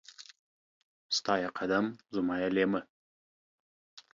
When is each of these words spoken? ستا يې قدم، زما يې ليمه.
ستا 1.17 1.33
يې 1.41 1.49
قدم، 1.57 1.85
زما 2.15 2.35
يې 2.41 2.49
ليمه. 2.55 2.81